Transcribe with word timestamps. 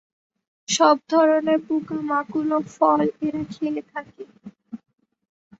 সব 0.69 0.97
ধরনের 1.09 1.59
পোকামাকড় 1.67 2.51
ও 2.51 2.69
ফল 2.75 3.01
এরা 3.25 3.41
খেয়ে 3.53 3.81
থাকে। 3.91 4.23